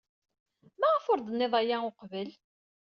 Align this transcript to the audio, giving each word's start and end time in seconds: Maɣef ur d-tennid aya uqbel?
Maɣef 0.79 1.05
ur 1.11 1.19
d-tennid 1.21 1.53
aya 1.59 1.77
uqbel? 1.89 2.29